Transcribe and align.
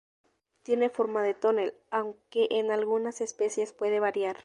Tiene 0.63 0.89
forma 0.89 1.21
de 1.21 1.35
tonel, 1.35 1.75
aunque 1.91 2.47
en 2.49 2.71
algunas 2.71 3.21
especies 3.21 3.71
puede 3.71 3.99
variar. 3.99 4.37